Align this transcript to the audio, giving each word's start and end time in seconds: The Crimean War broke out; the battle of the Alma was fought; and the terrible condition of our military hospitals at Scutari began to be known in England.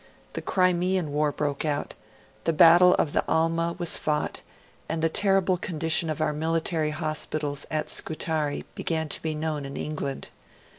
The 0.33 0.41
Crimean 0.41 1.11
War 1.11 1.31
broke 1.31 1.63
out; 1.63 1.93
the 2.45 2.53
battle 2.53 2.95
of 2.95 3.13
the 3.13 3.23
Alma 3.27 3.75
was 3.77 3.99
fought; 3.99 4.41
and 4.89 5.03
the 5.03 5.09
terrible 5.09 5.57
condition 5.57 6.09
of 6.09 6.19
our 6.19 6.33
military 6.33 6.89
hospitals 6.89 7.67
at 7.69 7.87
Scutari 7.87 8.65
began 8.73 9.09
to 9.09 9.21
be 9.21 9.35
known 9.35 9.63
in 9.63 9.77
England. 9.77 10.29